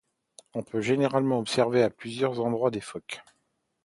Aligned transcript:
On 0.55 0.63
peut 0.63 0.83
également 0.91 1.37
observer 1.37 1.83
à 1.83 1.91
plusieurs 1.91 2.39
endroits 2.39 2.71
des 2.71 2.81
phoques. 2.81 3.21